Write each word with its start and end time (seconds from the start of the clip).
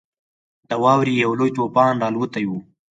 د 0.69 0.71
واورې 0.83 1.13
یو 1.23 1.31
لوی 1.39 1.51
طوفان 1.57 1.93
راالوتی 2.01 2.45
وو. 2.47 2.59